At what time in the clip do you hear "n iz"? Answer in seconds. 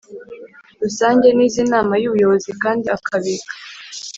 1.37-1.55